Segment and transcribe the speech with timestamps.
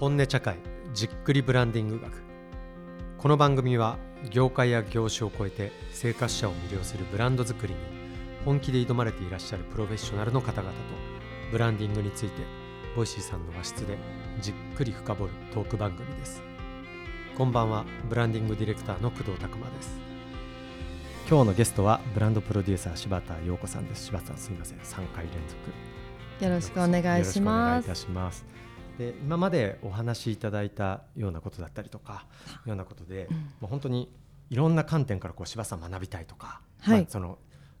[0.00, 0.56] 本音茶会
[0.92, 2.10] じっくりブランディング学。
[3.16, 3.96] この番組は
[4.28, 7.80] 業界や業種を超えて生活者を魅了するブランド作りに
[8.44, 10.78] 本気で挑まれていらっしゃるプロフェッショナルの方々と
[11.52, 12.42] ブランディングについて
[12.96, 13.96] Voicy さんの和室で
[14.40, 16.42] じっくり深掘るトーク番組です。
[17.38, 19.96] こんばんはブランディングディレクターの工藤拓馬です。
[21.28, 24.06] 今日のゲストはブランドプロデューサー柴田陽子さんです。
[24.06, 24.78] 柴田さんすみません。
[24.78, 26.44] 3回連続。
[26.44, 28.44] よろしくお願いします。
[28.98, 32.26] で今までお話しいただいたようなことだったりとか
[32.64, 34.12] ようなことで、うん、もう本当に
[34.50, 37.38] いろんな観点からこう柴さん学びたいとか、はい、まあ、その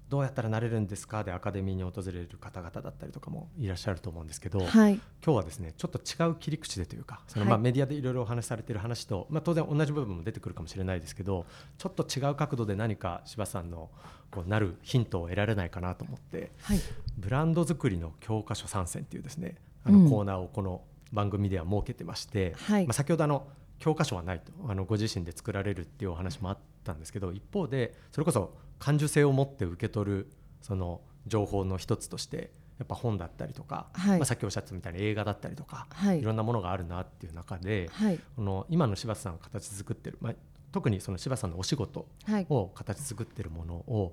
[0.08, 1.24] どうやったらなれるんですか？
[1.24, 11.46] でアカデミーに訪れる方々だったりとかもいらっしゃると思うんですけど、はい、今日はですねちょっと違う切り口でというかそのまあメディアでいろいろお話しされている話と、まあ、当然同じ部分も出てくるかもしれないですけど
[11.78, 13.88] ちょっと違う角度で何か柴さんの
[14.30, 16.80] こうなるヒントを得られないかなと思って、はい、
[17.16, 20.82] ブランド作りの教科書参戦っていうですねあのコーナーをこの
[21.12, 23.46] 番組では設けてまして、はい、まあ、先ほどあの
[23.78, 40.34] 教科書はないとあのご自身で作られるっていうお話もあったんですけど一方でそれこそ感受性を持って受け取るその情報の一つとしてやっぱ本だったりとか、はい、まあ、さっきおっしゃったみたいに映画だったりとか、はい、いろんなものがあるなっていう中で、はい、この今の柴田さんが形作ってる、まあ、
[40.72, 42.06] 特にその柴田さんのお仕事
[42.48, 44.12] を形作ってるものを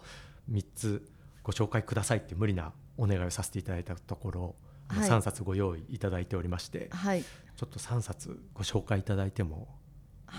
[0.52, 1.10] 3つ
[1.44, 4.56] ご紹介くださいって無理なお願いをさせていただいたところはい、
[4.92, 9.68] 3冊ご用意いただいておりまして、はい、ちょっと3冊ご紹介いただいても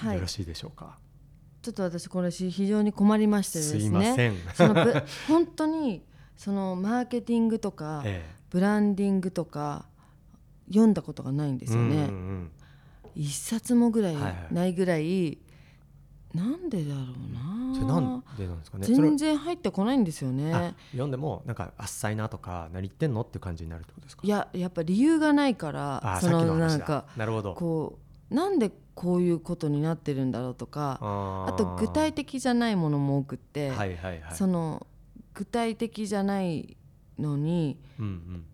[0.04, 0.98] よろしいでしょうか？
[1.62, 3.80] ちょっと私これ非常に困りましてですね。
[3.80, 4.34] すいません。
[4.54, 4.74] その
[5.28, 6.04] 本当に
[6.36, 9.86] そのマーケティングとか、ええ、ブランディングとか
[10.68, 12.06] 読んだことがないんですよね。
[13.14, 14.16] 一、うん、冊もぐらい
[14.50, 15.38] ないぐらい
[16.34, 17.74] なんでだろうな。
[17.74, 18.86] それなんでなんですかね。
[18.86, 20.74] 全然入ってこないんですよね。
[20.92, 24.22] 読んでもなんかあっさいなとか何言ってんのって感じになるってことですか？
[24.24, 27.98] いややっぱ理由がないからそのなんかなるほどこ
[28.30, 34.86] うなんでこういうことになってるんだろうとかあと具体的じゃないものも多くって、はいはいはい、その
[35.34, 36.76] 具体的じゃない
[37.18, 38.44] のに、うんうん、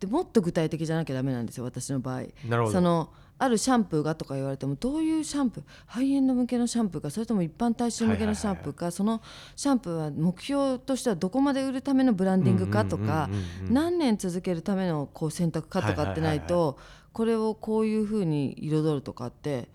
[0.00, 2.22] でもっと具体的じゃなきゃダメなんですよ私の場合。
[2.48, 5.64] なるほどそのあるシャンプーがとか言われてもどういうシャンプー？
[5.86, 9.20] ハイエンド向けのシャンプーかそれとも一般大衆向けのシャンプーか、その
[9.54, 13.28] シャンプーは目標としてはどこまで売るためのブランディングかとか
[13.68, 16.78] 何年続けるためのこう選択かとかってないと
[17.12, 19.68] これをこういうふうに彩るとかって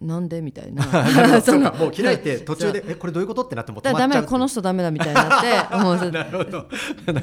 [0.00, 0.82] なんでみたいな。
[1.40, 4.10] そうかもう開いて途中でえこれどういうことってなっても止まっちゃう。
[4.10, 5.98] ダメこの人ダメだみたいになって もう。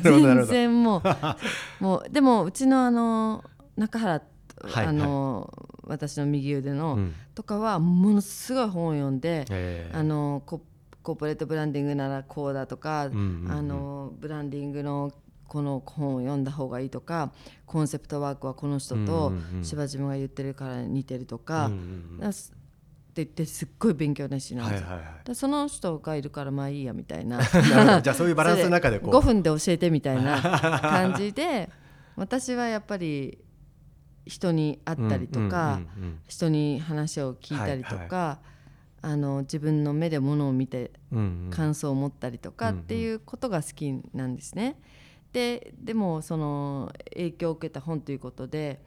[0.02, 1.02] 全然も
[1.80, 3.44] うもうでもうちのあの
[3.78, 4.22] 中原
[4.64, 9.46] はい、あの私の右腕の、うん、とかはものすごい本を読んで、
[9.94, 10.62] あのコ
[11.04, 15.12] コーポレートブランディングならこうだとか、うんうんうん、あのブランディングの
[15.48, 17.34] この本を読んだ方がいいとか
[17.66, 19.34] コンセプトワークはこの人と
[19.64, 22.30] 柴島が言ってるから似てるとか、うんうんうん、
[23.12, 27.42] って言ってすっごい勉強熱心なんですよ、はいはいはい、その人がいるからまあいいやみたいな。
[27.44, 29.14] じゃあそういうバランスの中でこう。
[29.20, 30.42] 5分で教えてみたいな
[30.80, 31.70] 感じで
[32.16, 33.38] 私はやっぱり
[34.26, 35.82] 人に会ったりとか、
[36.28, 38.40] 人に話を聞いたりとか、は
[39.04, 40.92] い、あの自分の目でものを見て
[41.50, 44.80] 感想を持ったりとかっていうことが好きなんですね。
[45.34, 48.84] ででもその影響を受けた本ということで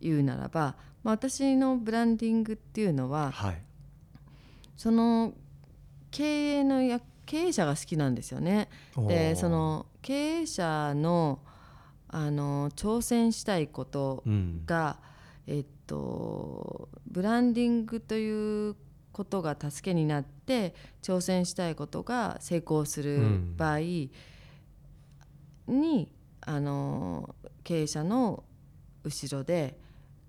[0.00, 3.62] 言うならば、まあ、私のブランディングっていうのは、はい、
[4.76, 5.32] その
[6.10, 8.68] 経営のや経営者が好きなんですよね。
[9.08, 11.40] でその経営者の
[12.16, 14.24] あの挑戦したいこと
[14.64, 14.96] が、
[15.46, 18.74] うん、えっと、ブランディングという
[19.12, 23.20] ことが助けになって挑戦したいことが成功する
[23.58, 24.08] 場合に、
[25.66, 26.08] うん、
[26.40, 28.44] あの経営者の
[29.04, 29.78] 後ろで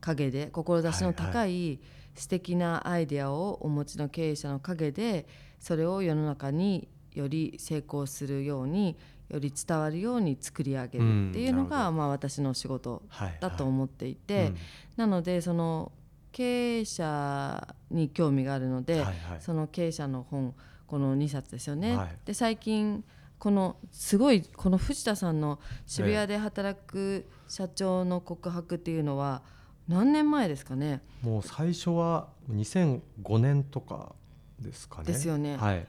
[0.02, 1.80] 陰で志の高い
[2.16, 5.26] 素敵なアイデアをお持ちの経営者の陰で
[5.62, 8.98] それを世の中により成功するように
[9.30, 13.04] より伝わるように作り上げるっていうのが、まあ、私の仕事
[13.40, 14.54] だと思っていて、
[14.96, 15.92] なのでその
[16.32, 19.04] 経営者に興味があるので、
[19.40, 21.98] その経営者の本この2冊ですよね。
[21.98, 23.04] はい、で最近
[23.40, 29.44] このすごいこの藤田さんの渋谷で働く社長の告白っていうのは
[29.88, 31.02] 何年前ですかね？
[31.22, 34.16] もう最初は2005年とか
[34.60, 35.08] ですかね。
[35.08, 35.58] ですよね。
[35.58, 35.86] はい、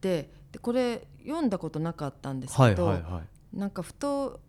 [0.00, 3.22] ででこれ読んだことなかったんですけど、はいはいは
[3.54, 4.40] い、なんかふと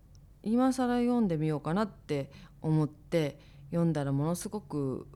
[0.44, 2.32] 今更読んでみようかなって
[2.62, 3.40] 思って
[3.70, 5.08] 読んだらものすごく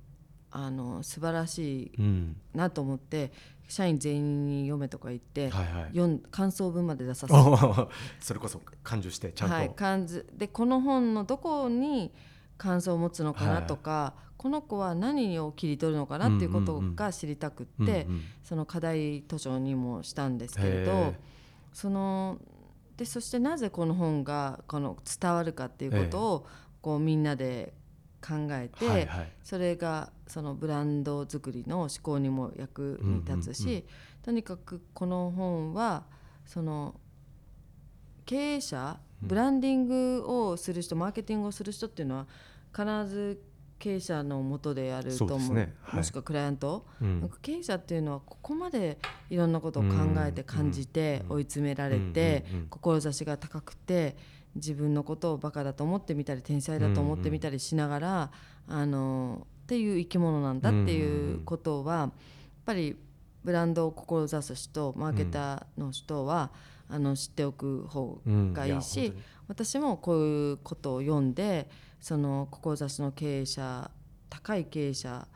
[0.52, 3.32] あの素晴らしいなと思って、うん、
[3.68, 7.40] 社員全員に読めとか言って、はいはい、読ん感想文まで出させて。
[8.22, 9.56] それこそ感受してちゃんと。
[9.56, 12.14] はい、感じでこの本のどこに
[12.58, 21.16] 感想を持つのかなとか、はい、この子は何を切り取るのかなっていうことが知りたくって、うんうんうん、その課題図書にもしたんですけれど
[21.76, 22.40] その
[22.96, 26.48] でそしてなぜこの本がこの伝わるかっていうことを
[26.82, 27.74] こうみんなで
[28.26, 33.84] 考えて、はいはい、それがそのブランド作りの思考にも役に立つし、うんうんうん、
[34.24, 36.06] とにかくこの本は
[36.46, 36.96] その
[38.26, 42.26] 経営者ブランディングをする人マーケティングをする人っていうのは
[42.74, 43.42] 必ず
[43.80, 48.98] 経営者のもとでやると思う、ねはい、もしくはクライアント、うん、経営者っていうのはここまで
[49.30, 49.90] いろんなことを考
[50.26, 54.16] えて感じて追い詰められて志が高くて
[54.56, 58.32] 自分のことをバカだと思ってみたり天才だと思ってみたりしながら
[58.68, 62.12] あのっていう生き物なんだっていうことはやっ
[62.66, 62.96] ぱり
[63.44, 66.50] ブランドを志す人マーケターの人は、
[66.90, 69.14] あの知っておく方がいいし、
[69.48, 71.70] 私もこういうことを読んで
[72.06, 73.90] その志の経営者
[74.30, 75.28] 高い経営者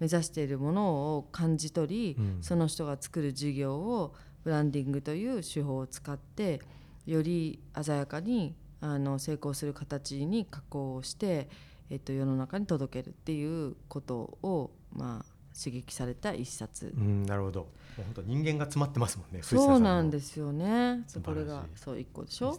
[0.00, 4.12] 目指しているものを感じ取り、うん、その人が作る事業を
[4.42, 6.60] ブランディングという手法を使って
[7.06, 11.48] より鮮やかにあの成功する形に加工して、
[11.90, 16.92] えっと、世の中に届けるっていうことを、まあ、刺激された一冊。
[16.98, 17.68] うん、なるほど。
[17.96, 19.44] 本当人間が詰まってますもんね。
[19.44, 21.04] そうなんですよね。
[21.24, 22.58] これがそう一個でしょ？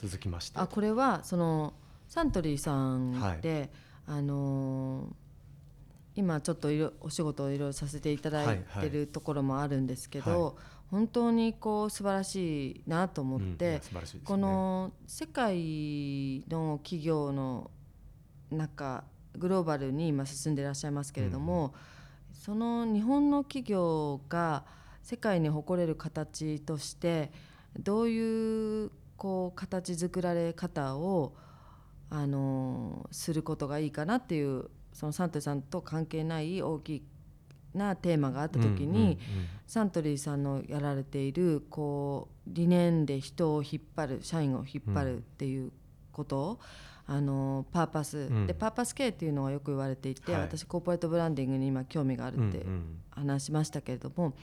[0.00, 0.58] 続きまして。
[0.58, 1.74] あこれはその
[2.12, 3.70] サントリーさんで、
[4.06, 5.06] はい、あのー、
[6.14, 10.52] 今ちょっといろお仕事をいろいろさせていただいてるところもあるんですけど、はいはい、
[10.90, 13.80] 本当にこう素晴らしいなと思って、うんね、
[14.24, 17.70] この世界の企業の
[18.50, 19.04] 中
[19.38, 24.66] グローバルに今進んでいらっしゃいますけれども、うん、その日本の企業が
[25.02, 27.32] 世界に誇れる形として
[27.78, 31.32] どういうこう形作られ方を
[32.14, 37.02] あのすることがいいかなっていうそのサントリーさんと関係ない大き
[37.72, 39.18] なテーマがあった時に、
[39.66, 45.72] サントリーさんのやられているこう理念で人を引っ張る社員を引っ張るっていう
[46.12, 46.60] ことを、
[47.06, 52.64] あのパーパス、うん、でパーパス系っていうのはよく言われていて、はい、私コーポレートブランディングに今興味があるって
[53.10, 54.34] 話しましたけれども、うんうん、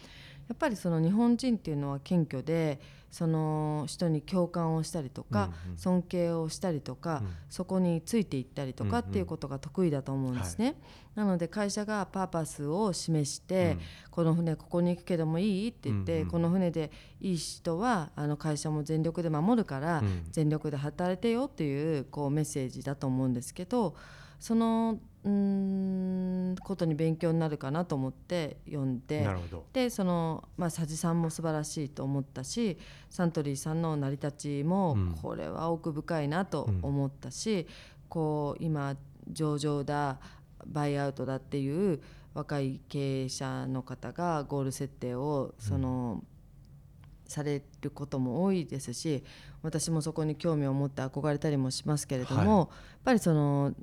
[0.50, 2.82] やっぱりその日本人っていうのは謙虚で
[3.12, 10.66] その人に共感をしたりとか、うんうん、尊敬をしたりとか、うん、そこについていったりとかっていうことが得意だと思うんですね。
[10.66, 10.76] はい、
[11.16, 13.80] なので会社がパーパスを示して、うん、
[14.12, 16.92] この船ここに行くけどもいいって言って、うんうん、この船で
[17.22, 23.96] いい人はあの会社も全力で守るから、全力で働いてよっていうこうメッセージだと思うんですけど
[24.40, 29.28] そのうんことに勉強になるかなと思って読んで
[29.74, 32.78] でその、まあ、佐治さんも素晴らしいと思ったし
[33.10, 34.32] サントリーさんの成り立
[34.62, 37.66] ちもこれは奥深いなと思ったし、うん、
[38.08, 38.96] こう今
[39.30, 40.20] 上場だ
[40.66, 42.02] バイアウトだっていう
[42.34, 49.24] 若い経営者の方がゴール設定をその、うん、されることも多いですし
[49.64, 52.68] 私もそこに興味を持って憧れたりもしますけれども、はい、やっ
[53.04, 53.74] ぱりその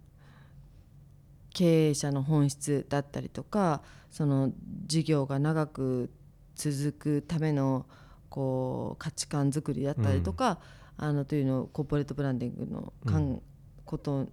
[1.57, 3.81] 経営者の本質だったりとか
[4.11, 4.53] その
[4.85, 6.11] 事業が長く
[6.55, 7.87] 続くための
[8.29, 10.59] こう価値観づくりだったりとか、
[10.99, 13.43] うん、あのというのをコーポレートブランディングのかん、うん、
[13.87, 14.29] こと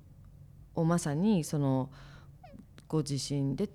[0.75, 1.89] をまさにその
[2.89, 3.69] ご自身で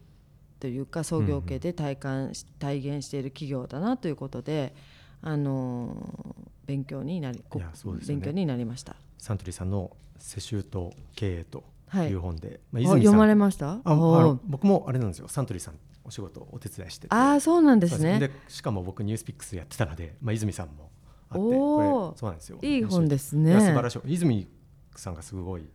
[0.61, 4.75] というか創業系で体感体現している企業だなということで、
[5.23, 6.35] あの
[6.67, 7.67] 勉強になり、ね、
[8.07, 8.97] 勉強になりました。
[9.17, 11.65] サントリーさんの世襲と経営と
[12.07, 12.13] い。
[12.13, 13.81] う本で、はい、まあ、読まれました？
[13.85, 15.29] あの僕もあれなんですよ。
[15.29, 17.15] サントリーさんお仕事お手伝いしてて。
[17.15, 18.19] あそうなんですね。
[18.19, 20.91] でしかも僕ニュースピックスやってたので、まあ、泉さんも
[21.31, 21.39] あって。
[21.39, 22.59] これそうなんですよ。
[22.63, 23.53] いい本ですね。
[23.61, 24.01] 素晴らしい。
[24.15, 24.49] 泉
[24.97, 25.69] さんがすごい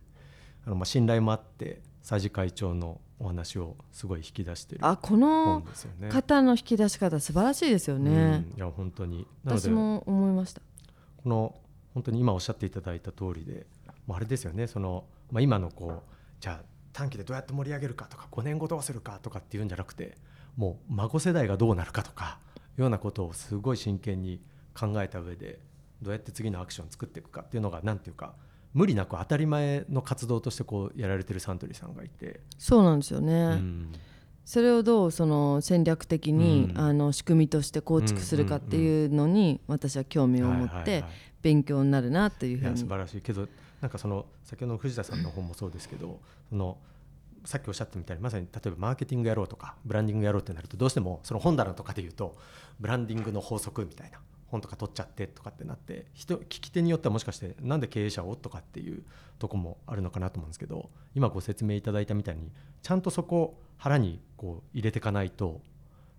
[0.66, 5.62] あの、まあ、信頼もあって佐治会長のお話をすごい引き出してるあこの
[6.10, 8.10] 方の引き出し方素晴らしいですよね、
[8.52, 9.26] うん、いや本当に。
[9.44, 10.60] 私も思いました。
[11.22, 11.54] この
[11.94, 13.66] 本当に今おっしゃっていただいた通りで
[14.06, 14.66] もうあれですよね。
[14.66, 20.16] その、まあ、今のこうじゃあ短期でどうやって盛り上げるかとか5年後どうするかとかっていうんじゃなくて
[20.56, 22.38] もう孫世代がどうなるかとか
[22.76, 24.40] ようなことをすごい真剣に
[24.78, 25.58] 考えた上で
[26.02, 28.34] どうやって次のアクションを作っていくかっていうのが何ていうか
[28.72, 32.40] 無理なく当たり前の活動としてこうやられてるサントリーさんがいて。
[32.58, 33.92] そうなんですよね、うん、
[34.44, 41.04] それをどうその戦略的に、うん、あの仕組みとして構築するかっていうのに私は興味を持って
[41.40, 43.20] 勉強になるなというふうに、素晴らしい。
[43.20, 43.46] けど
[43.84, 46.78] なんかその先ほどの藤田さんの本もそうですけどその
[47.44, 52.34] さっきおっしゃったみたいにまさに例えばマーケティングやろうとかブランディングやろうってなるとどうしてもその本棚とかで言うと
[52.80, 59.02] ブランディングの法則みたいな本とか取っちゃってとかってなって人聞き手によってはもしかしてなんで経営者をとかっていう
[59.38, 62.50] とこもあるのかなと思うんですけど今ご説明いただいたみたいに
[62.80, 65.60] ちゃんとそこ腹にこう入れていかないと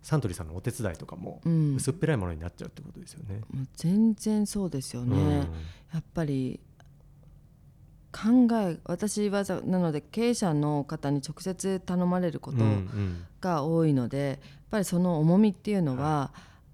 [0.03, 1.41] サントリーさんのお手伝いとかも
[1.75, 3.41] 薄っぺらいものになっちゃうってことですよね。
[3.55, 5.45] うん、全然そうですよね、うん、や
[5.97, 6.59] っぱり
[8.15, 12.59] 考え私はなので経営者の方に直接頼まれること
[13.41, 14.39] が多いので、うんうん、やっ
[14.71, 16.31] ぱりその重みっていうのは、は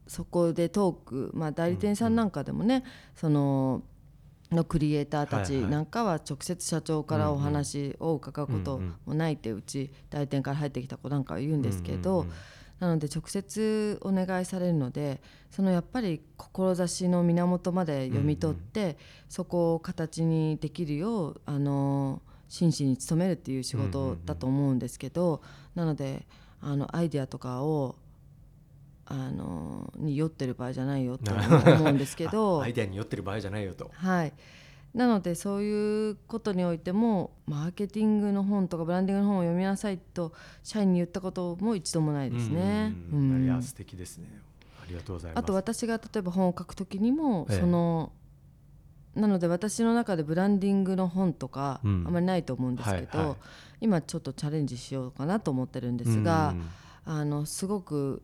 [0.08, 3.82] い、そこでトーク、まあ、代理店さんなんかでもね、うんうん、その
[4.52, 12.12] のクリエイターたちなんかは直接社長からお話を伺うこともないってうち代理店から入ってきた子なんかは言うんですけど。
[12.12, 12.36] うんうんうん
[12.82, 15.22] なので直接お願いされるので
[15.52, 18.96] そのやっぱり志の源まで読み取って、うんうん、
[19.30, 25.42] そこを形にできるようあの真摯に努めるっていう仕事だと思うんですけど、
[25.74, 26.28] なので
[26.60, 27.96] あのアイデアとかを
[29.06, 32.60] あのに酔ってる場合じゃないよと思うんですけど。
[32.64, 33.90] アイデアに酔ってる場合じゃないよと。
[33.94, 34.34] はい
[34.94, 40.34] なのでそういうことにおいてもマーケティングの本とかブランディングの本を読みなさいと
[40.64, 42.94] 社員に言ったことも一度もないですね。
[43.12, 44.28] うん、うん、いや素敵ですね。
[44.84, 45.40] ありがとうございます。
[45.40, 48.12] あと私が例えば本を書くときにも、ええ、その
[49.16, 53.38] なので私の中でブランディングの本とかあんまりないと思うんですけど、はいはい、
[53.82, 56.54] 今ちょっとチャレンジしようかなと思ってるんですが、
[57.06, 58.24] あのすごく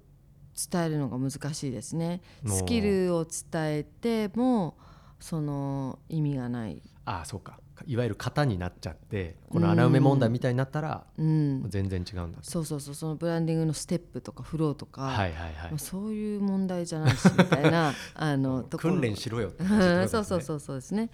[0.71, 2.21] 伝えるのが難しいですね。
[2.45, 4.77] スキルを伝えても
[5.19, 6.81] その意味がない。
[7.05, 7.59] ああそうか。
[7.85, 12.95] いわゆる型になっちゃってこの穴埋め問題みたいになったら、うん、全然違うんだ、そうそうそう。
[12.95, 18.93] そのブランディングのステップとかフローとか、はいはいはい、そういう問題じゃないしみたいな あのところ。
[18.95, 21.11] 訓練しろよって、ね、 そうそうそうそうですね。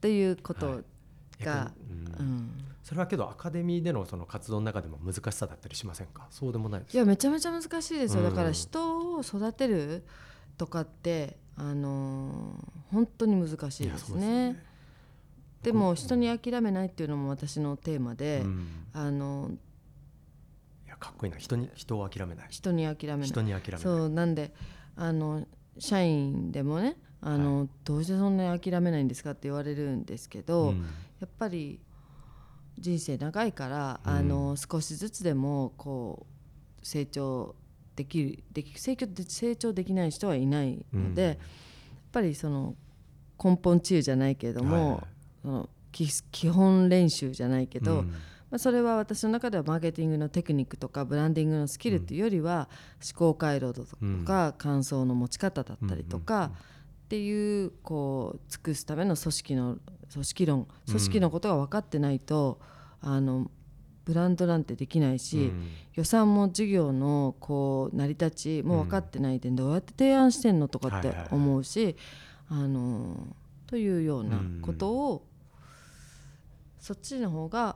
[0.00, 0.82] ということ
[1.40, 1.72] が、は
[2.18, 2.50] い、うん、
[2.84, 6.28] それはけどアカデミーでのその活動の中でも難しさだったりしませんか？
[6.30, 10.04] そうでもないいやめちゃめちゃ難しいですよ、だから人を育てる
[10.56, 14.62] とかってあのー、本当に難しいですね。
[15.62, 19.50] でも人に諦めないっていうのも私のテーマで、うん、あの
[20.86, 21.38] いやかっこいいな。
[21.38, 22.46] 人に人を諦めない。
[22.50, 23.28] 人に諦めない。
[23.28, 23.80] 人に諦めない。
[23.80, 24.52] そうなんで
[24.94, 25.46] あの
[25.78, 30.86] 社員でもねあの、はい、どうしてそんなに諦めないんですかって言われるんですけど、うん、
[31.20, 31.80] やっぱり
[32.78, 36.26] 人生長いから、あの少しずつでもこ
[36.82, 37.56] う成長
[37.96, 41.38] できるでき成長成長できない人はいないので、うん、やっ
[42.12, 42.74] ぱりその
[43.42, 45.00] 根本治癒じゃないけれども、はい
[45.42, 52.68] その基本練習じゃないけど、うん、まあ、それは私の中ではマーケティングのテクニックとかブランディングのスキルっていうよりは、
[53.02, 53.86] 思考回路と
[54.26, 56.50] か感想の持ち方だったりとか、
[57.06, 59.78] っていうこう尽くすための組織の
[60.12, 62.60] 組織論組織のことが分かってないと、
[63.00, 63.50] あの
[64.06, 71.96] ブランドなんてできないし、うん、予算も事業のこう成り立ちも分かってないでどうやって提案してんのとかって思うし、
[72.48, 73.34] あの
[73.66, 75.26] というようなことを、
[76.78, 77.74] そっちの方が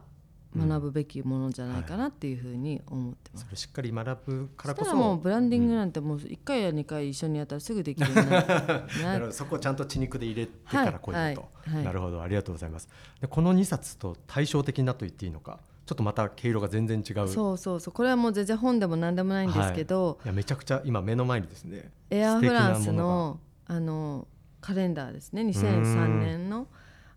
[0.56, 3.44] 学ぶべきものじゃないかなっていうふうに思ってます。
[3.46, 4.94] それしっかり学ぶからこそ。
[4.94, 8.46] もうブランディングなんてもう1回や2回一緒にやったらすぐできるようになる。
[9.02, 11.36] なるほどそこをちゃんと血肉で入れてから来いと、はい
[11.74, 12.88] はい、なるほどありがとうございます。
[13.20, 15.58] でこの2冊と対照的なと言っていいのか。
[15.90, 17.26] ちょっとまた毛色が全然違う。
[17.26, 17.92] そうそうそう。
[17.92, 24.28] これはもう全然本でも何でもないんですけど、はい、いやめちゃくちゃ今目の前にですねエアフランスのあの
[24.60, 25.42] カレンダーですね。
[25.42, 26.68] 2003年の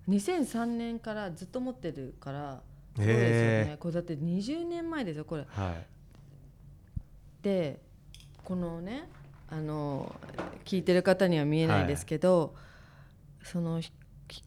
[0.10, 2.63] 2003年からずっと持ってるから
[2.96, 3.77] そうですよね。
[3.80, 5.46] これだって20年前ですよこれ。
[5.48, 7.80] はい、で
[8.44, 9.08] このね
[9.51, 10.15] あの
[10.65, 12.56] 聞いてる方には見えないですけど、
[13.38, 13.92] はい、その飛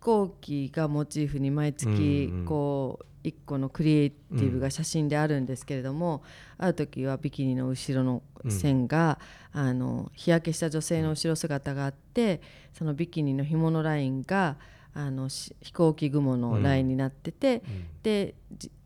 [0.01, 6.23] 行機がモチーフに毎月こう、うんうん1個のクリエイティブが写真であるんですけれども、
[6.59, 9.19] うん、ある時はビキニの後ろの線が、
[9.53, 12.41] うん、あの日焼けした女性の後ろ姿があって
[12.73, 14.57] そのビキニの紐のラインが
[14.95, 18.35] あの飛行機雲のラインになってて、うん、で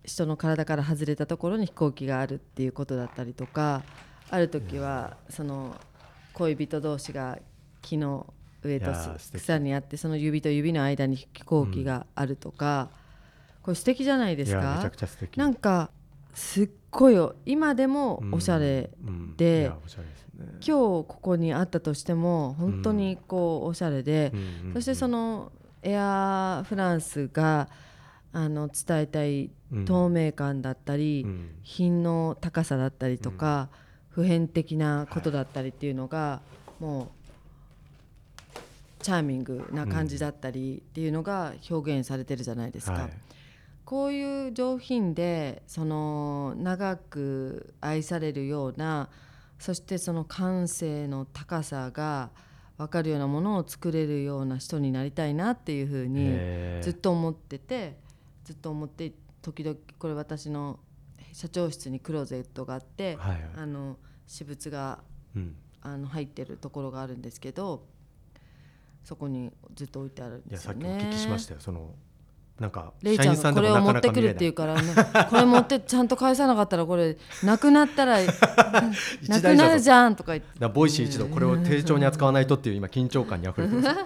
[0.05, 3.83] 人の体から外れたところに飛行機があるっていうことだったりとか
[4.31, 5.77] ある時はその
[6.33, 7.39] 恋人同士が
[7.83, 8.33] 木の
[8.63, 8.93] 上と
[9.35, 12.91] 草にあってその指と指の間に飛行機があるとか、
[13.63, 14.77] これ素敵じゃないですか？
[14.77, 15.37] めちゃくちゃ素敵。
[15.37, 15.91] なんか
[16.35, 17.35] すっごいよ。
[17.45, 18.91] 今でもおしゃれ
[19.37, 19.71] で,、
[20.37, 24.33] 今日ここにあったとしても本当にこうおしゃれで、
[24.75, 25.53] そしてその
[25.83, 27.69] エアフランスが
[28.33, 29.51] あの伝えたい
[29.87, 31.27] 透明感だったり、
[31.63, 33.69] 品の高さだったりとか、
[34.09, 36.41] 普遍的なことだったりっていうのが、
[36.79, 37.09] もう
[39.03, 42.93] チャーミングな感じだったりっていうのが表現されてるじゃないですか。
[42.93, 43.13] はい
[43.91, 49.09] こういう上品でその長く愛されるような
[49.59, 52.31] そしてその感性の高さが
[52.79, 56.39] 分かるようなものを作れるような人になりたいなっていうふうに
[56.83, 57.97] ずっと思ってて
[58.45, 60.79] ずっと思って時々これ私の
[61.33, 63.97] 社長室にクローゼットがあって、はいはい、あの
[64.29, 65.01] 私物が、
[65.35, 67.89] うん、あの入ってるところがあるんですけど
[69.03, 70.81] そこにずっと置いてあるんですよね。
[70.81, 71.61] いやさっきお聞きしましたよ。
[71.61, 71.93] その
[72.61, 74.95] なんかレイちゃんがこれを持ってくるっていうからね。
[75.31, 78.19] これ持ってちゃんと返さなかったらこれなくなったら
[79.29, 80.69] なくなるじゃんとか言って。
[80.69, 83.97] Voicy 一度これを丁重に扱わないとっていう今緊張感にあふれてます。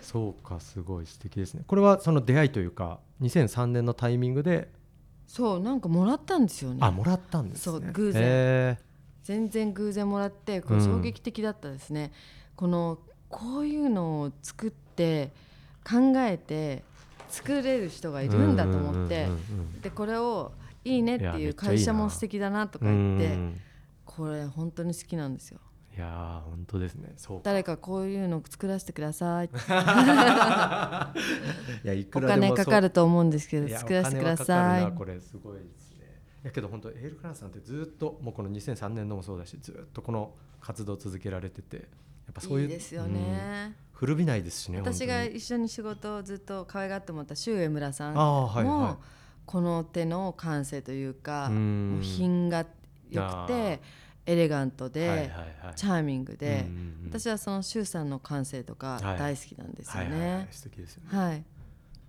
[0.00, 1.64] そうかすごい素敵ですね。
[1.66, 4.70] これはその出会いというか2003年のタイミングで
[5.26, 6.78] そうなんかもらったんですよね。
[6.80, 8.78] あもらったんです、ね、そう偶然。
[9.22, 12.10] 全然偶然もらってこれ衝撃的だったですね、うん、
[12.56, 15.30] このこういうのを作って
[15.84, 16.84] 考えて
[17.32, 19.26] 作れる人がいるんだと思って
[19.80, 20.52] でこれを
[20.84, 23.38] いいねっていう会社も素敵だなとか言って
[24.04, 25.58] これ本当に好きなんですよ。
[25.96, 27.14] いや本当ですね。
[27.42, 29.50] 誰かこういうの作らせてください
[32.14, 34.92] お金かかると思うんですけど作らせてください。
[34.92, 36.20] これすごいですね。
[36.42, 41.82] やけど本当エール・クランさんってずっともうこの2003年のもそうだしずっとこの活動を続けられててや
[42.30, 43.18] っぱそういうですよね、
[43.66, 43.74] うん。
[43.92, 49.04] 古びないですしね私が一緒に仕事をずっと可愛がってもらった周江村さんも、はいはい、
[49.46, 52.66] この手の感性というかもう品が
[53.10, 53.80] 良くて
[54.24, 56.66] エレガントで、はいはいはい、チャーミングで
[57.08, 60.10] 私はその周さんの感性とか大好きなんですよね。
[60.10, 61.44] はいはいはい、素敵ですよね、はい。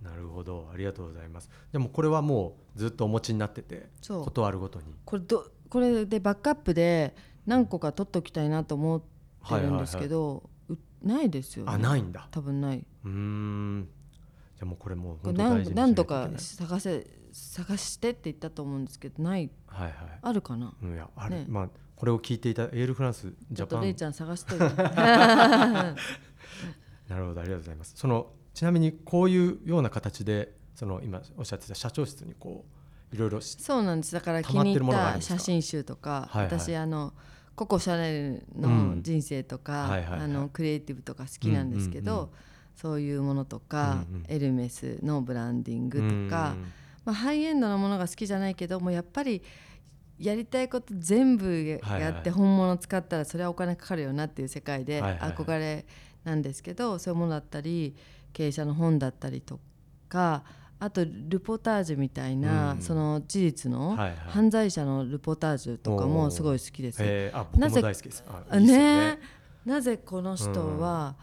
[0.03, 0.70] なるほど。
[0.74, 1.50] ありがとうございます。
[1.72, 4.86] でもこれはもうずっとお持ちになっててことあるごとに。
[5.05, 7.15] これどこれでバックアップで
[7.46, 9.12] 何個か取っておきたいなと思って
[9.51, 11.07] るんですけど、はいはいはい。
[11.07, 12.27] ないですよ、ね、あないんだ。
[12.31, 12.85] 多分ない。
[13.05, 13.89] うん。
[14.55, 23.81] じゃもうこれもう本当大事に何度か探せ探してって言ったと思うんですけどない、はいはい、あるかな、うん、いやある、ね、まあこれを聞いていたエールフランスジャパン。
[23.81, 25.95] レイちゃん探しといて な
[27.09, 27.93] るほどありがとうございます。
[27.95, 32.65] そのちなみにこういうような形でその今おっしゃってた社長室にこ
[33.12, 34.13] ういろいろそうなんです。
[34.13, 37.13] だから気に入った写真集とか、はいはい、私あの
[37.56, 39.88] ココ・シャネルの人生とか、
[40.22, 42.32] あのクリエイティブとか好きなんですけど、
[42.76, 46.56] そういうものとか、エルメスのブランディングとか、
[47.06, 49.42] まあ、ハイエンドのものが好きじゃないけどもやっぱり
[50.18, 55.86] やりたいこと全部やって本物使ったらそれはお金かかるよなっていう世界で憧れ
[56.24, 57.96] なんですけどそういうものだったり
[58.32, 59.60] 経営者の本だったりと
[60.08, 60.44] か
[60.84, 67.02] あとルポタージュみたいな、うん、その事実の犯罪者のルポタージュとかもすごい好きです。
[67.58, 67.82] なぜ
[68.60, 69.17] ね。
[69.65, 71.15] なぜこの人は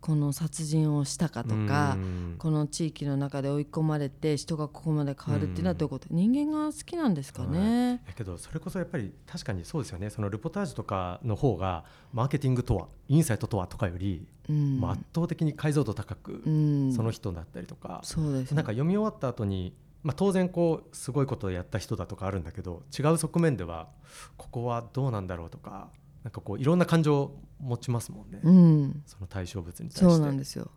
[0.00, 1.96] この殺人をしたかとか、
[2.38, 8.02] この地域の中で追い込まれて人がここまで変わるっていうのはどういうこと、人間が好きなんですかね。
[8.06, 10.10] だけどそれこそやっぱり確かにそうですよね。
[10.10, 23.88] そのルポタージュとかの方がマーケティングとはインサイトとはとかよりうん、圧倒的に解像度高く、うん、その人だったりとか、そうです、ね、なんか読み終わった後にまあ、当然こうすごいことをやった人だとかあるんだけど違う側面では
[24.36, 25.88] ここはどうなんだろうとか
[26.22, 30.00] なんかこういろんな感情を持ちますもんね、うん、その対象物に対して。
[30.00, 30.70] そうなんですよ。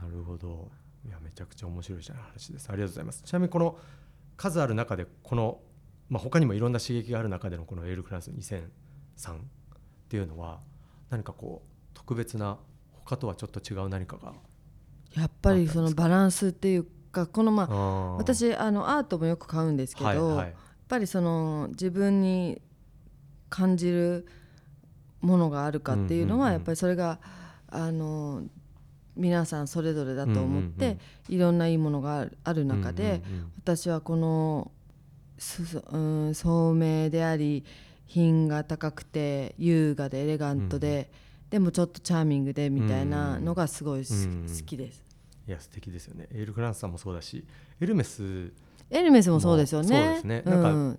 [0.00, 0.70] なるほど。
[1.06, 2.68] いやめちゃくちゃ面白い話です。
[2.70, 3.22] ありがとうございます。
[3.22, 3.78] ちなみにこの
[4.36, 5.60] 数ある中でこの、
[6.08, 8.68] まあ、他にもいろんな刺激がある中でのこのエールクラス2003っ
[10.08, 10.60] ていうのは
[11.10, 12.58] 何かこう特別な
[12.92, 14.32] 他とはちょっと違う何かが
[15.14, 20.54] やっぱりそのバランスっていうかこのまあ私あのアートもよく買うんですけど、はいはい、やっ
[20.88, 22.62] ぱりその自分に
[23.48, 24.26] 感じる
[25.20, 27.18] ものがあるかっていうのはやっぱりそれが
[27.68, 28.42] あの
[29.16, 33.22] 皆さんそれぞれだと思っていろんないいものがある中で
[33.58, 34.70] 私はこの
[35.38, 37.64] 聡明であり
[38.06, 41.10] 品が高くて優雅でエレガントで、
[41.48, 45.04] でもちょっとチャーミングでみたいなのがすごい好きです。
[45.46, 46.26] いや素敵ですよね。
[46.32, 47.44] エール・フランスさんもそうだし、
[47.80, 48.52] エルメス
[48.90, 49.88] エルメスもそうですよね。
[49.88, 50.42] そうですね。
[50.44, 50.98] なんか、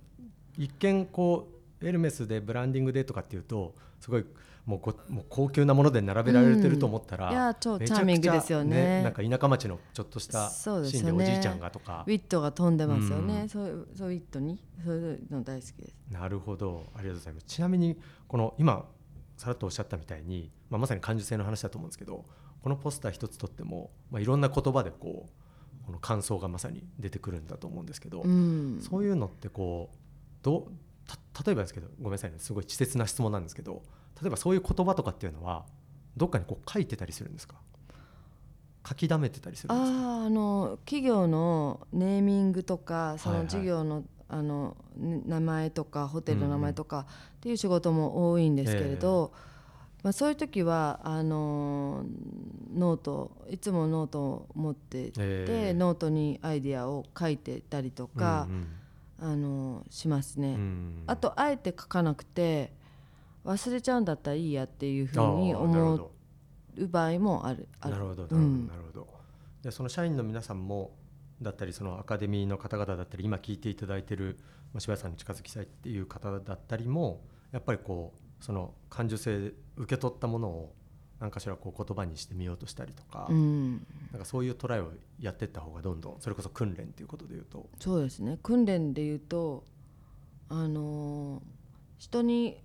[0.56, 4.24] 一見こうエルメスでブランディングでとかっていうとすごい
[4.64, 14.62] もうこもう高級なもので並べられてると思ったら、うん、いや超チャーミングですよね、ね、なんか田舎町のちょっとしたシーンでおじいちゃんがとか、ね、ウィットが飛んでますよね、うん、そうそうウィットに？
[14.84, 15.94] そういうの大好きです。
[16.10, 16.84] なるほど。
[16.94, 17.46] ありがとうございます。
[17.46, 18.84] ちなみにこの今
[19.36, 22.24] さらっとおっしゃったみたいに、まあ、まさに感受性の話だと思うんですけど
[22.62, 29.96] このポスター一つとっても、まあ、いろんな言葉でこうこの感想がまさに出てくるんだと思うんですけど、うん、そういうのってこう
[30.44, 30.68] ど
[31.44, 33.82] 例えばですけどごめんなさいねすごい稚拙な質問なんですけど
[34.20, 35.64] 例えばそういう言葉とかっていうのは
[36.16, 37.56] どっかにこう書いてたりするんですか？
[38.88, 39.98] 書き溜めてたりするんですか？
[39.98, 49.30] ああの企業のネーミングとかその事業のあの名前とかホテルの名前とかっていう仕事も多いんですけれど、
[50.02, 52.06] まあ、そういう時はあの
[52.74, 58.66] ノートいつもノートを持ってて、えー、ノートにアイデアを書いてたりとか、うんうん、
[59.22, 62.72] あのしますね、うん、あとあえて書かなくて
[63.44, 66.10] 忘れちゃうんだったらいいやっていうふうに思
[66.76, 67.68] う場合もある。
[67.80, 67.96] なる。
[68.04, 69.06] ほどなるほど、なるほど。
[69.62, 70.96] でその社員の皆さんも
[71.40, 74.38] だったりそのアカデミーの方々だったり今聞いていただいてる
[74.78, 80.74] 柴田さんに近づきたいっていう方だったりもやっぱりこうその感受性受け取ったものを
[81.22, 87.70] 何かしらこう言葉にしてみようとしたりとか、うん、なんかそういうトライをやっていった方がどんどんそれこそ訓練っていうことでいうと。
[87.78, 88.40] そうですね。
[88.42, 89.62] 訓練でいうと
[90.48, 91.40] あのー、
[91.98, 92.58] 人に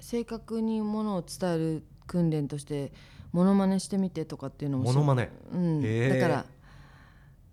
[0.00, 2.92] 正確にものを伝える訓練として
[3.32, 6.46] モノマネしてみてとかっていうのもモノマネ、うん、だから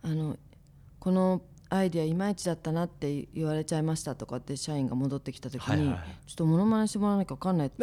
[0.03, 0.37] あの
[0.99, 7.77] このアイデアいまいちだったなって言われちゃいましたとかって社員が戻ってきた時に、はいはい、ちょっとモノマネしてもらわなきゃ分かんないって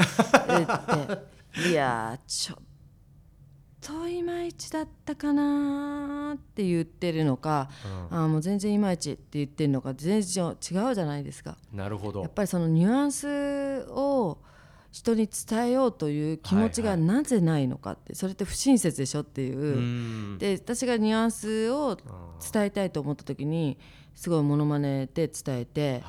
[0.48, 2.58] 言っていやちょっ
[3.80, 7.70] といまいちだったかなって言ってるのか、
[8.10, 11.56] うん、あもう全然いまいちって言ってるのか全然違うじゃないですか。
[11.72, 12.20] なるほど。
[12.22, 14.38] やっぱりそのニュアンスを
[14.90, 20.38] 人に伝えようという気持ちがなぜないのかって、それって不親切でしょっていう。
[20.38, 21.96] で私がニュアンスを
[22.52, 23.78] 伝えたいと思った時に
[24.14, 26.02] すごいものまねで伝えて、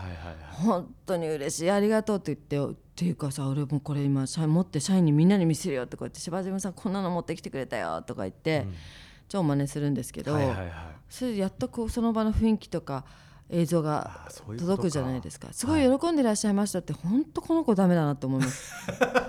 [0.52, 8.68] 本当に嬉しいありがとうって言ってっていうかさ俺もこれ今社員持って社員にみんなに見せるよとか言って柴島さんこんなの持ってきてくれたよとか言って、
[9.30, 10.38] 超真似するんですけど、
[11.08, 13.06] それでやっとこうその場の雰囲気とか
[13.50, 15.48] 映像が届くじゃないですか。
[15.54, 18.74] すごい喜んでらっしゃいましたって、本当この子ダメだなと思います。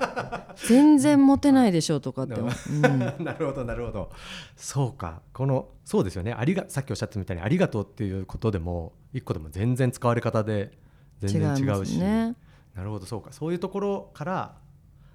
[0.66, 4.10] 全然モテないでしょうとかって、うん、なるほど なるほど。
[4.56, 5.22] そうか。
[5.32, 6.32] このそうですよね。
[6.32, 10.76] ありがさっきおっしゃったみたいに「ありがとう」っていうことでも一個でも全然使われ方で
[11.20, 12.34] 全然違うし、ね、
[12.74, 13.32] なるほどそうか。
[13.32, 14.58] そういうところから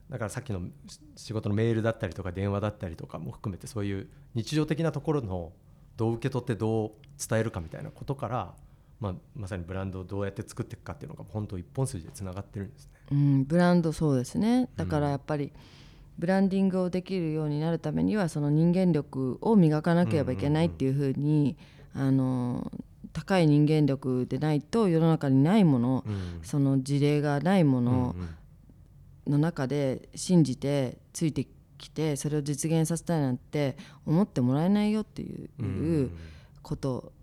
[0.10, 0.62] だからさっきの
[1.16, 5.52] 仕事のメールだったりとか電話だったりとかも含めてそういう日常的なところの
[5.98, 8.54] どう受け取ってどう伝えるかみたいなことから
[9.00, 12.92] まあ、まさにブランドをどうやって作っていくかっていうのが本当一本筋でつながってるんですね。
[13.12, 14.70] うん、ブランドそうですね。
[14.76, 15.52] だからやっぱり、
[16.18, 21.58] ブランディングをできるようになるためにはその人間力を磨かなければいけないっていうふうに、
[21.94, 22.72] あの
[23.16, 28.14] 高い人間力でないと世の中にないもの、うん、その事例がないもの
[29.26, 31.48] の中で信じてついて
[31.78, 35.34] きてそれを実現させたいなんて思ってもらえないよってい
[36.04, 36.12] う
[36.62, 37.14] こと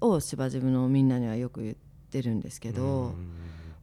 [0.00, 1.74] を芝ジムのみんなにはよく言っ
[2.10, 3.14] てるんですけど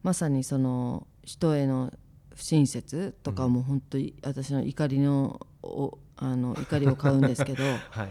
[0.02, 1.90] まさにその人への
[2.34, 8.10] 不親切とかも本当に私の怒りのおあの怒りを買うんですけど はい、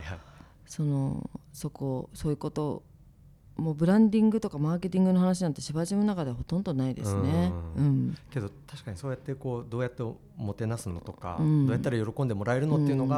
[0.66, 2.82] そのそこそういうこと
[3.60, 7.52] もうブランディングとかマーケティングの話なんて芝ジムの中ではほとんどないですね。
[7.76, 10.04] うん、けど確かにそうやってこうどうやって
[10.38, 13.18] もてなすのとか、うん、どうやったら喜んでもらえるのっていうのが、う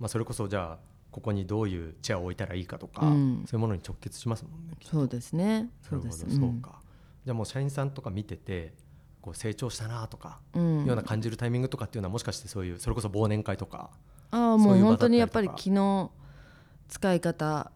[0.00, 4.76] まあ、それこそじゃあここにどういうチェアを置いたらいいかとか、うん、そういうものに直結しますもんね。
[4.82, 5.70] そうですね。
[5.88, 6.20] そうです。
[6.28, 6.80] そうか。
[7.24, 8.74] じゃあもう社員さんとか見てて
[9.20, 13.90] こう成長したなとか、うん、ような感じるタイミングとかっていうのはもしかしてそういうそれこそ忘年会とか。
[14.30, 16.10] ああもう本当にやっぱり気の
[16.88, 17.70] 使い方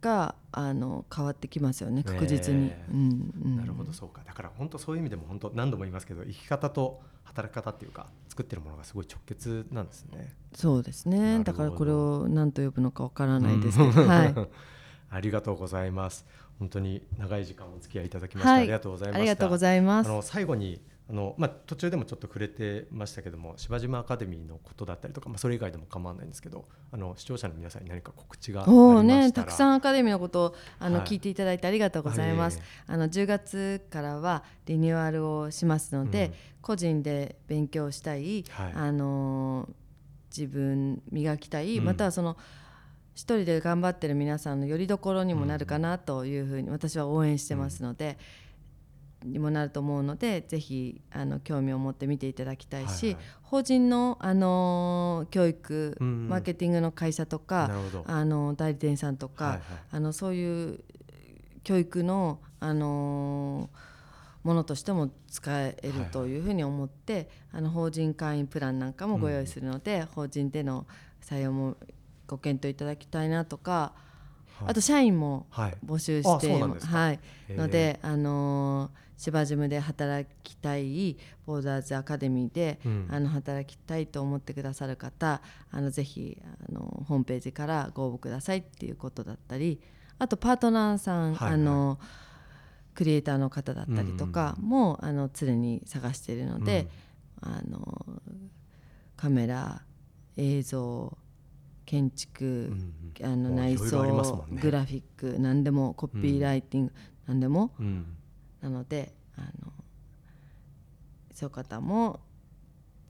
[0.00, 4.22] が、あの変わってきますよね確実に、えー、うんうん、なるほどそうか。
[4.26, 10.34] だから本当そういう意味でも本当何度も言いますけど生き方と働き方っていうか作ってるものがすごい直結なんですね。
[10.54, 11.40] そうですね。
[11.44, 14.34] だからこれを何と呼ぶのかわからないですけど、 はい、
[15.10, 16.24] ありがとうございます。
[16.58, 19.20] 本当に長い時間お付き合いいただきまして、はい、ありがとうございました。
[19.20, 20.10] ありがとうございます。
[20.10, 39.66] あの最後にあのまあ、途中でもちょっと触れてましたけども芝島アカデミーのことだったりとか、まあ、それ以外でも構わないんですけどあの視聴者の皆さんに何か告知がありまね、たくさんアカデミーのことをあの、はい、聞いていただいてありがとうございます、あの10月からはリニューアルをしますので、うん、個人で勉強したい、はい、あの
[40.30, 42.36] 自分磨きたい、うん、またはその
[43.14, 48.18] 一人で頑張ってる皆さんのよりどころにもなるかなというふうに私は応援してますので。
[48.42, 48.47] うん
[49.24, 57.70] にもなると思うのでぜひあの興味を持って見ていただきたいし、はいはい、法人の、あの教育、うん、マーケティングの会社とか
[58.06, 60.80] あの代理店さんとか、はいはい、あのそういう
[61.64, 63.70] 教育の、あの
[64.44, 70.86] ものとしても使えるというふうに思って、はいはい、あの法人会員プランなんかもご用意するので、うん、法人での
[71.22, 71.76] 採用も
[72.26, 73.92] ご検討いただきたいなとか。
[74.66, 75.46] あと社員も
[75.86, 89.80] 募集して、はいはい、ので、あのー芝ジムで働きたいボーダーズアカデミーで、うん、あの働きたいと思ってくださる方あのぜひあのホームページからご応募くださいっていうことだったり
[90.18, 91.98] あとパートナーさん、はいはい、あの
[92.94, 96.88] クリエイターの方だったりとかも、うん、あの常に探しているので、
[97.40, 98.04] あの
[99.16, 99.82] カメラ
[100.36, 101.16] 映像
[101.86, 108.17] 建築、うんうん、あの内装、ね、グラフィック何でもコピーライティング、うん、何でも、うん、
[108.60, 109.72] なのであの
[111.32, 112.20] そういう方も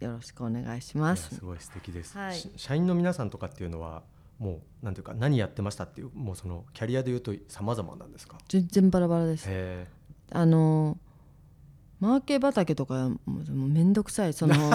[0.00, 1.34] よろしくお願いします。
[1.34, 4.02] すごい素敵です、はい、社員の皆さんとかっていうのは
[4.38, 8.38] もうなんていうか何やってましたっていうもうそのキャリアでいうと様々なんですか？
[8.48, 9.48] 全然バラバラです。
[10.30, 10.98] あの
[12.00, 14.70] マーケ畑とかもう面倒くさいその その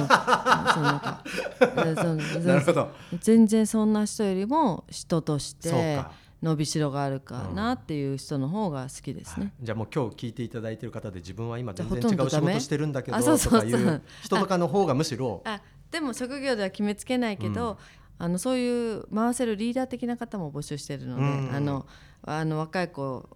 [2.45, 6.03] なるほど全然そんな人よりも人として
[6.43, 15.41] 伸びしろがあるかなっていう人の方が好きですね、うん、じゃあもう今日聞いていただいてる方で自分は今全然違う仕事してるんだけどとかいう 人とかの方がむしろ。
[15.45, 17.77] あでも職業では決めつけないけど、
[18.19, 21.85] うん、あのそういう回せるリーダー的な方も募集してるので、うん、あの
[22.23, 23.29] あの若い子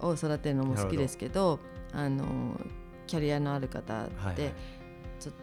[0.00, 1.60] を育てるのも好きですけど
[1.92, 2.60] あの
[3.06, 4.52] キャリアのある方で、
[5.20, 5.40] ちょっと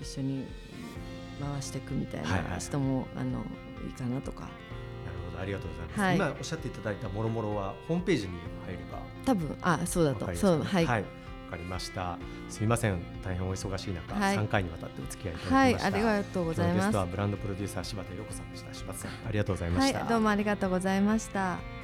[0.00, 0.46] 一緒に
[1.40, 3.16] 回していくみたいな人も、はい。
[3.16, 3.38] はい、あの
[3.86, 4.48] いいかなとか。
[5.40, 8.34] ありがとうございます、はい、今おっしゃっていただいたもろもろはホームページに
[8.66, 11.04] 入れば多分あそうだとそうはい、はい
[11.48, 12.18] わかりました。
[12.50, 15.84] すみません、大変お忙しい中、三、はい、回にわたってお付き合いいただきました。
[15.84, 16.76] はい、ありがとうございます。
[16.76, 18.74] ゲストはブランドプロデューサー柴田裕子さんでした。
[18.74, 21.77] 柴田さん、ありがとうございました、どうもありがとうございました。